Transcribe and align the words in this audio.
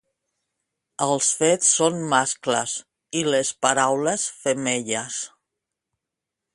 Els 1.07 1.27
fets 1.41 1.69
són 1.81 2.01
mascles 2.13 2.75
i 3.21 3.25
les 3.29 3.53
paraules 3.67 4.27
femelles. 4.47 5.23